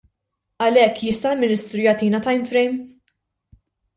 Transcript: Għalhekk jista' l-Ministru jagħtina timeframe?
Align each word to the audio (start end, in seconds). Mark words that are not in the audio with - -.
Għalhekk 0.67 1.01
jista' 1.07 1.33
l-Ministru 1.33 1.83
jagħtina 1.87 2.23
timeframe? 2.29 2.83